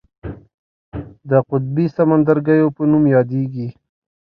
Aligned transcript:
د 1.29 1.31
قطبي 1.49 1.85
سمندرګیو 1.95 2.73
په 2.75 2.81
نوم 2.91 3.03
یادیږي. 3.15 3.67